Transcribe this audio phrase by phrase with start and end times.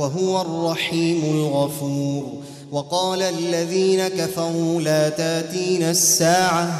[0.00, 2.24] وهو الرحيم الغفور.
[2.72, 6.70] وقال الذين كفروا لا تاتين الساعة.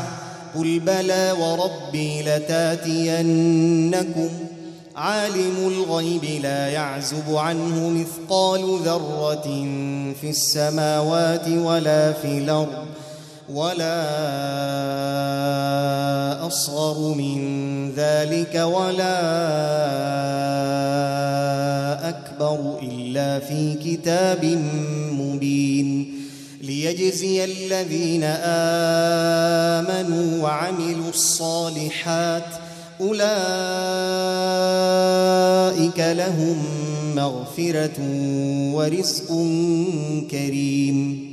[0.56, 4.28] قل بلى وربي لتاتينكم.
[4.96, 9.66] عالم الغيب لا يعزب عنه مثقال ذرة
[10.20, 12.86] في السماوات ولا في الأرض.
[13.52, 14.06] ولا
[16.46, 17.40] أصغر من
[17.94, 19.20] ذلك ولا
[22.08, 22.79] أكبر.
[23.38, 24.44] في كتاب
[25.12, 26.20] مبين
[26.62, 28.24] ليجزي الذين
[29.84, 32.44] آمنوا وعملوا الصالحات
[33.00, 33.20] أولئك
[35.98, 36.56] لهم
[37.16, 38.00] مغفرة
[38.74, 39.28] ورزق
[40.30, 41.30] كريم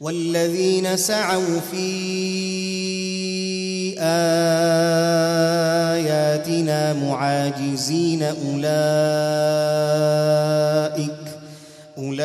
[0.00, 2.04] والذين سعوا في
[6.14, 8.64] آياتنا معاجزين أولئك
[11.98, 12.24] أولئك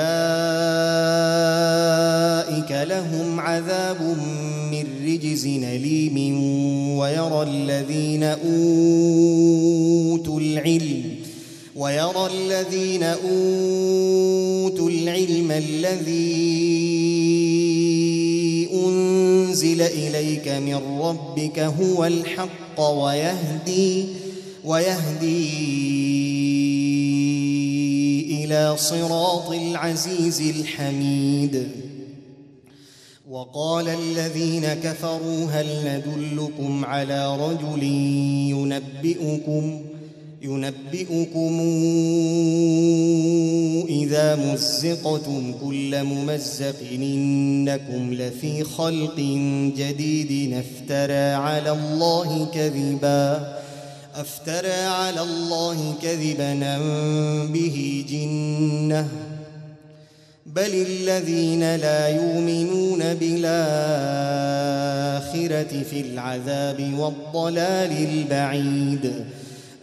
[2.71, 4.01] لهم عذاب
[4.71, 6.17] من رجز أليم
[6.97, 8.49] ويرى الذين أوتوا
[10.39, 11.03] العلم
[11.75, 16.69] ويرى الذين أوتوا العلم الذي
[19.59, 24.05] أنزل إليك من ربك هو الحق ويهدي
[24.63, 25.45] ويهدي
[28.45, 31.69] إلى صراط العزيز الحميد.
[33.29, 37.83] وقال الذين كفروا هل ندلكم على رجل
[38.53, 39.81] ينبئكم
[40.41, 41.59] ينبئكم
[43.89, 49.19] إذا مزقتم كل ممزق إنكم لفي خلق
[49.77, 50.53] جديد.
[50.53, 53.57] أفترى على الله كذبا
[54.15, 56.53] أفترى على الله كذبا
[57.45, 59.07] به جنة.
[60.45, 63.43] بل الذين لا يؤمنون بالآخرة
[65.89, 69.25] في العذاب والضلال البعيد.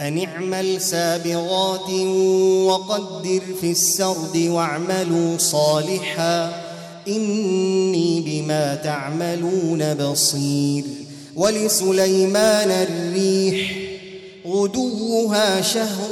[0.00, 1.90] أن اعمل سابغات
[2.66, 6.62] وقدر في السرد واعملوا صالحا
[7.08, 10.84] إني بما تعملون بصير
[11.36, 13.76] ولسليمان الريح
[14.46, 16.10] غدوها شهر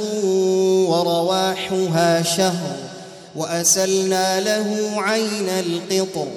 [0.89, 2.77] ورواحها شهر
[3.35, 6.27] وأسلنا له عين القطر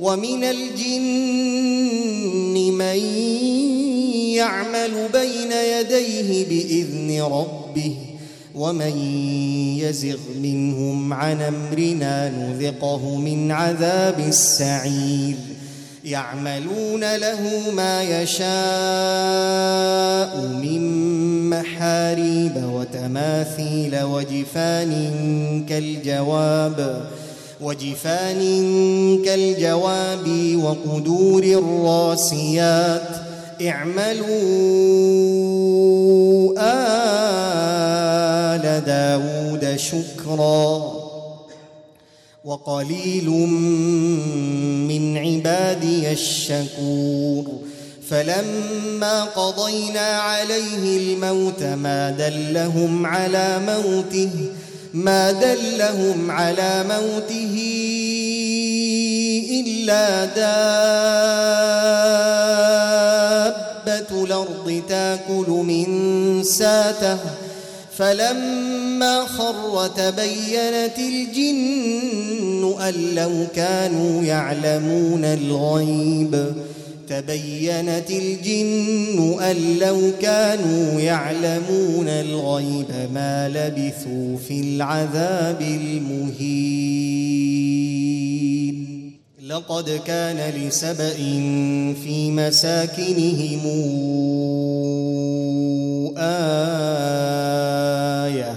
[0.00, 1.14] ومن الجن
[2.54, 2.82] من
[4.36, 7.96] يعمل بين يديه بإذن ربه
[8.54, 8.98] ومن
[9.78, 15.36] يزغ منهم عن أمرنا نذقه من عذاب السعير.
[16.04, 18.46] يعملون له ما يشاء
[20.62, 20.82] من
[21.50, 24.92] محاريب وتماثيل وجفان
[25.68, 27.06] كالجواب
[27.60, 28.40] وجفان
[29.24, 30.28] كالجواب
[30.62, 33.25] وقدور الراسيات
[33.62, 34.26] اعملوا
[38.58, 40.92] آل داود شكرا
[42.44, 43.30] وقليل
[44.88, 47.44] من عبادي الشكور
[48.10, 54.30] فلما قضينا عليه الموت ما دلهم على موته
[54.94, 57.56] ما دلهم على موته
[59.60, 61.55] إلا دابة
[64.66, 67.18] الأرض تأكل من ساته.
[67.96, 76.52] فلما خر تبينت الجن أن لو كانوا يعلمون الغيب.
[77.08, 87.06] تبينت الجن أن لو كانوا يعلمون الغيب ما لبثوا في العذاب المهين.
[89.48, 91.14] لقد كان لسبأ
[92.04, 93.60] في مساكنهم
[96.18, 98.54] آية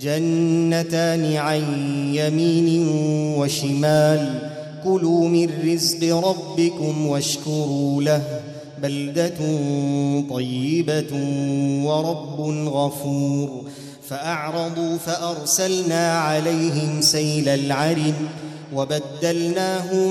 [0.00, 1.62] جنتان عن
[2.14, 2.88] يمين
[3.38, 4.50] وشمال.
[4.84, 8.22] كلوا من رزق ربكم واشكروا له.
[8.82, 9.38] بلدة
[10.30, 11.12] طيبة
[11.84, 13.62] ورب غفور.
[14.08, 18.14] فأعرضوا فأرسلنا عليهم سيل العرم
[18.74, 20.08] وبدلناهم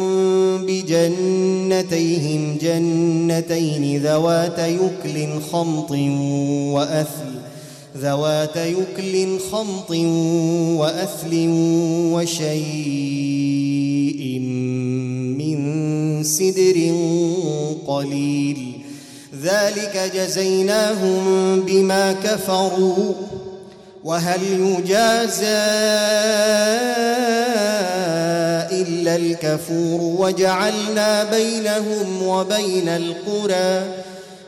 [0.65, 5.91] بجنتيهم جنتين ذوات يكل خمط
[6.71, 7.31] وأثل
[7.97, 9.91] ذوات يكل خمط
[10.79, 11.47] وأثل
[12.13, 12.51] وشيء
[15.37, 16.93] من سدر
[17.87, 18.71] قليل.
[19.43, 23.13] ذلك جزيناهم بما كفروا.
[24.03, 25.45] وهل يجازى
[29.01, 33.83] إلا الكفور وجعلنا بينهم وبين القرى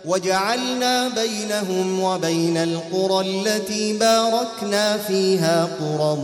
[0.05, 6.17] وجعلنا بينهم وبين القرى التي باركنا فيها قرى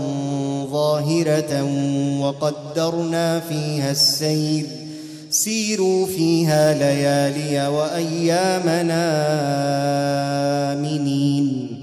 [0.71, 1.63] ظاهرة
[2.21, 4.65] وقدرنا فيها السير.
[5.31, 9.03] سيروا فيها ليالي وأيامنا
[10.73, 11.78] آمنين.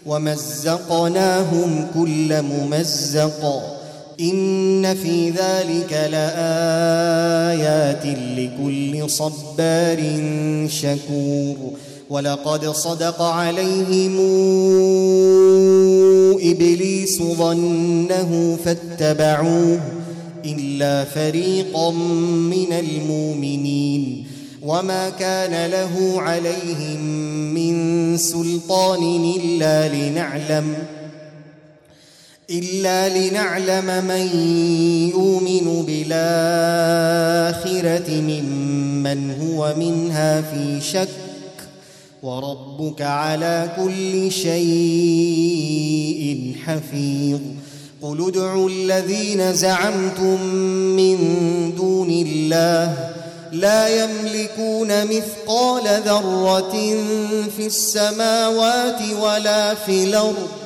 [0.07, 3.76] ومزقناهم كل ممزق
[4.21, 7.57] إن في ذلك لآيات
[8.39, 10.21] لكل صبار
[10.69, 11.57] شكور.
[12.11, 14.17] ولقد صدق عليهم
[16.43, 19.81] إبليس ظنه فاتبعوه
[20.45, 24.27] إلا فريقا من المؤمنين.
[24.63, 27.01] وما كان له عليهم
[27.55, 30.75] من سلطان إلا لنعلم
[32.51, 34.27] إلا لنعلم من
[35.11, 36.21] يؤمن بالآخرة
[38.11, 41.09] ممن هو منها في شك
[42.23, 45.37] وربك على كل شيء
[46.67, 47.41] حفيظ.
[48.03, 50.43] قل ادعوا الذين زعمتم
[50.97, 51.19] من
[51.77, 53.11] دون الله
[53.53, 56.73] لا يملكون مثقال ذرة
[57.57, 60.66] في السماوات ولا في الأرض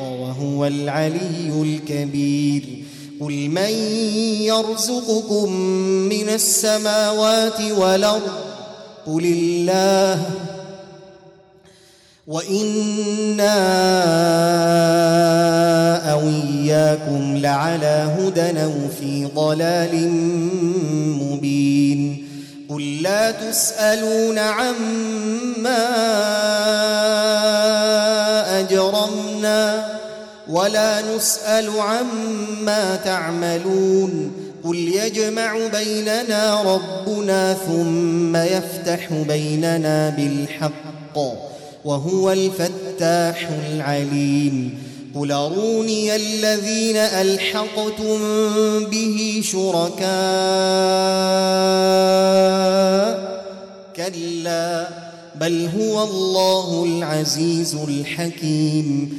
[0.00, 2.62] وهو العلي الكبير.
[3.20, 3.70] قل من
[4.40, 5.52] يرزقكم
[6.08, 8.32] من السماوات والأرض؟
[9.06, 10.22] قل الله.
[12.26, 13.58] وإنا
[16.12, 20.10] أو إياكم لعلى هدى أو في ضلال
[21.22, 22.28] مبين.
[22.70, 25.88] قل لا تسألون عما
[30.48, 34.32] ولا نسأل عما تعملون
[34.64, 41.18] قل يجمع بيننا ربنا ثم يفتح بيننا بالحق
[41.84, 44.78] وهو الفتاح العليم
[45.14, 48.18] قل أروني الذين ألحقتم
[48.84, 50.08] به شركاء
[53.96, 54.88] كلا
[55.40, 59.18] بل هو الله العزيز الحكيم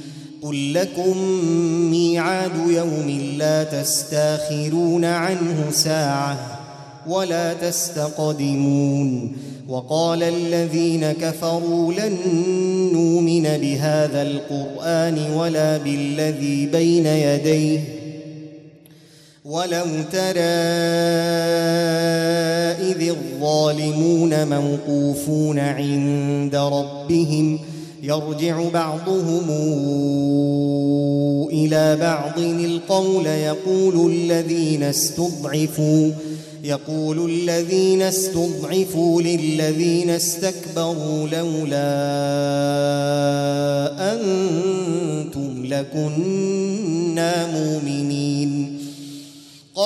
[0.41, 1.17] قل لكم
[1.91, 6.59] ميعاد يوم لا تستاخرون عنه ساعة
[7.07, 12.17] ولا تستقدمون وقال الذين كفروا لن
[12.93, 17.79] نؤمن بهذا القرآن ولا بالذي بين يديه
[19.45, 20.41] ولو ترى
[22.91, 27.59] إذ الظالمون موقوفون عند ربهم
[28.03, 29.49] يرجع بعضهم
[31.51, 36.11] إلى بعض القول يقول الذين استضعفوا
[36.63, 41.91] يقول الذين استضعفوا للذين استكبروا لولا
[44.13, 48.40] أنتم لكنا مؤمنين.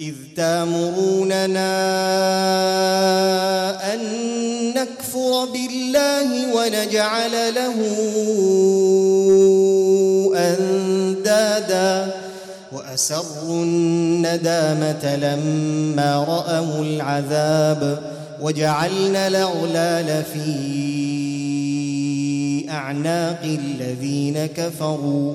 [0.00, 1.72] إذ تامروننا
[3.94, 4.00] أن
[4.74, 7.74] نكفر بالله ونجعل له
[10.36, 12.14] أندادا.
[12.72, 18.02] وأسروا الندامة لما رأوا العذاب
[18.40, 20.46] وجعلنا الأغلال في
[22.70, 25.34] أعناق الذين كفروا.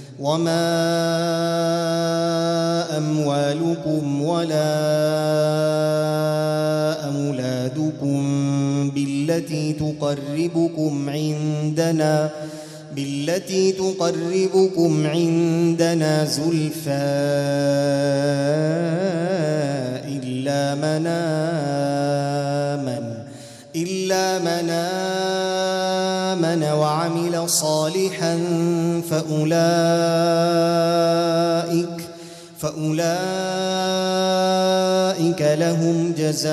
[0.21, 0.67] وما
[2.97, 4.71] أموالكم ولا
[7.09, 8.21] أولادكم
[8.95, 12.29] بالتي تقربكم عندنا
[12.95, 17.01] بالتي تقربكم عندنا زلفى
[20.05, 21.07] إلا من
[22.77, 23.10] آمن
[23.75, 24.69] إلا من
[26.33, 28.39] آمن وعمل صالحا
[29.09, 29.51] فأولئك
[32.59, 33.01] فأولئك
[35.41, 36.51] لهم جزاء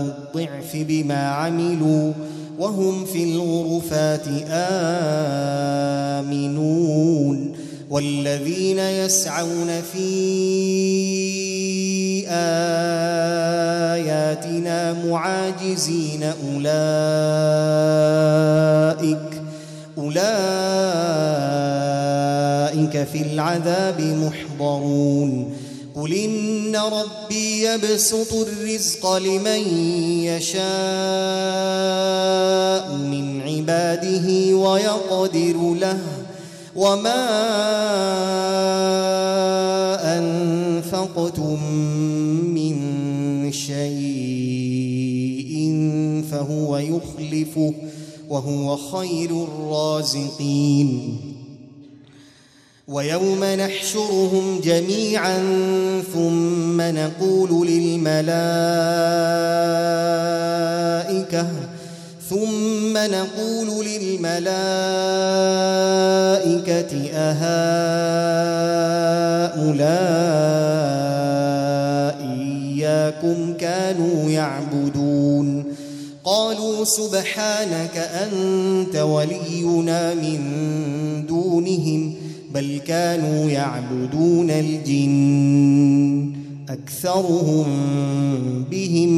[0.00, 2.12] الضعف بما عملوا
[2.58, 4.26] وهم في الغرفات
[6.20, 7.52] آمنون
[7.90, 11.41] والذين يسعون في
[13.94, 16.62] آياتنا معاجزين أولئك
[19.98, 20.22] أولئك
[23.12, 25.56] في العذاب محضرون.
[25.96, 29.78] قل إن ربي يبسط الرزق لمن
[30.24, 30.62] يشاء
[32.96, 35.98] من عباده ويقدر له
[36.76, 37.28] وما
[40.92, 41.58] أنفقتم
[42.54, 43.82] من شيء
[46.30, 47.74] فهو يخلفه
[48.28, 51.16] وهو خير الرازقين
[52.88, 55.38] ويوم نحشرهم جميعا
[56.14, 58.22] ثم نقول للملائكة
[62.30, 64.42] ثم نقول للملائكة
[67.14, 67.42] أهؤلاء
[72.38, 75.64] إياكم كانوا يعبدون؟
[76.24, 80.40] قالوا سبحانك أنت ولينا من
[81.28, 82.14] دونهم
[82.54, 86.32] بل كانوا يعبدون الجن.
[86.68, 87.66] أكثرهم
[88.70, 89.10] بهم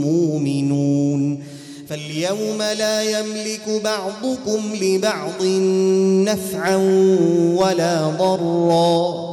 [0.00, 0.67] مؤمنون.
[2.18, 5.42] فاليوم لا يملك بعضكم لبعض
[6.24, 6.76] نفعا
[7.56, 9.28] ولا ضرا.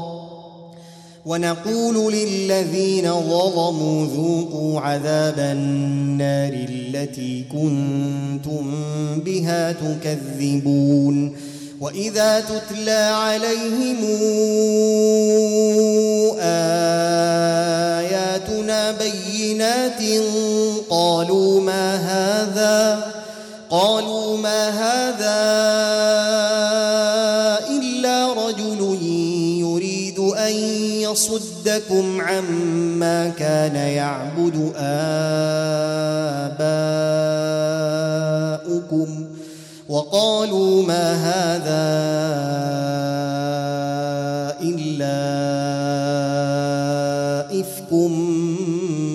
[1.26, 8.72] ونقول للذين ظلموا ذوقوا عذاب النار التي كنتم
[9.26, 11.36] بها تكذبون.
[11.82, 13.98] واذا تتلى عليهم
[18.00, 20.02] اياتنا بينات
[20.90, 23.12] قالوا ما هذا
[23.70, 25.42] قالوا ما هذا
[27.70, 28.98] الا رجل
[29.60, 30.54] يريد ان
[31.02, 35.26] يصدكم عما كان يعبد اباؤكم
[39.90, 41.86] وقالوا ما هذا
[44.62, 45.20] إلا
[47.60, 47.94] إفك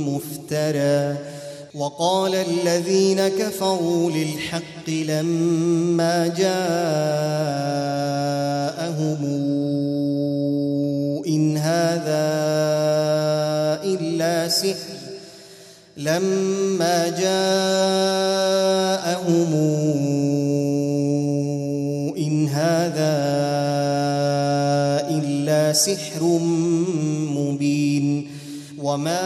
[0.06, 1.16] مفترى.
[1.74, 6.60] وقال الذين كفروا للحق لما جاءهم
[11.26, 12.30] إن هذا
[13.84, 15.00] إلا سحر.
[15.96, 17.70] لما جاءهم
[25.72, 26.38] سحر
[27.36, 28.26] مبين
[28.82, 29.20] وما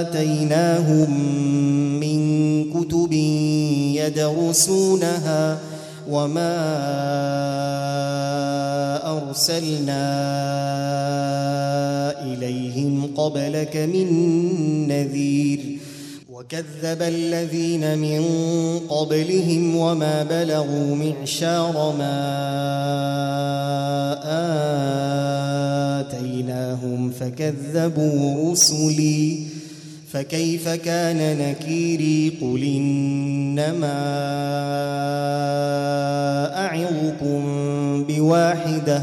[0.00, 1.10] آتيناهم
[2.00, 2.20] من
[2.70, 3.12] كتب
[3.92, 5.58] يدرسونها
[6.10, 6.54] وما
[9.16, 10.04] أرسلنا
[12.22, 14.08] إليهم قبلك من
[14.88, 15.73] نذير
[16.44, 18.22] وكذب الذين من
[18.88, 22.20] قبلهم وما بلغوا معشار ما
[26.00, 29.38] آتيناهم فكذبوا رسلي
[30.12, 33.94] فكيف كان نكيري قل إنما
[36.56, 37.44] أعظكم
[38.04, 39.02] بواحدة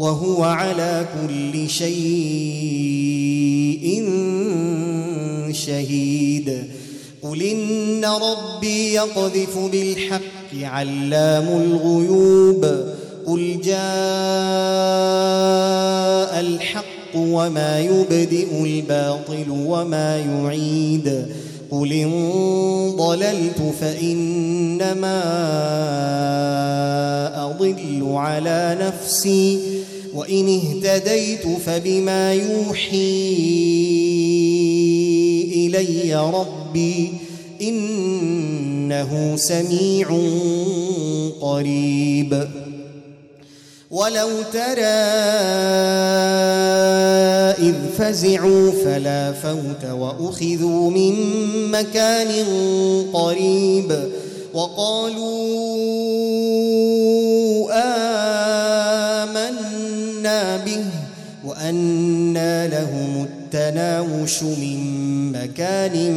[0.00, 2.04] وهو على كل شيء
[5.52, 6.64] شهيد.
[7.22, 12.64] قل إن ربي يقذف بالحق علام الغيوب.
[13.26, 13.80] قل جاء
[16.40, 21.26] الحق وما يبدئ الباطل وما يعيد.
[21.70, 22.10] قل إن
[22.96, 25.20] ضللت فإنما
[27.50, 29.79] أضل على نفسي.
[30.14, 33.34] وإن اهتديت فبما يوحي
[35.54, 37.12] إلي ربي
[37.62, 40.06] إنه سميع
[41.40, 42.48] قريب.
[43.90, 45.00] ولو ترى
[47.58, 51.14] إذ فزعوا فلا فوت وأخذوا من
[51.70, 52.44] مكان
[53.12, 54.10] قريب
[54.54, 55.50] وقالوا
[57.72, 58.09] آمنا
[60.56, 60.84] به
[61.44, 66.16] وأنى لهم التناوش من مكان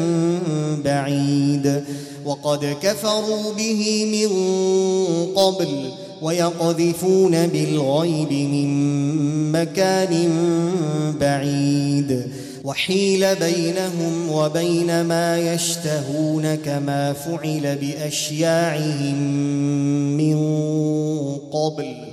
[0.85, 1.83] بعيد
[2.25, 4.29] وقد كفروا به من
[5.35, 5.91] قبل
[6.21, 10.29] ويقذفون بالغيب من مكان
[11.19, 12.31] بعيد
[12.63, 19.17] وحيل بينهم وبين ما يشتهون كما فعل بأشياعهم
[20.17, 20.37] من
[21.51, 22.12] قبل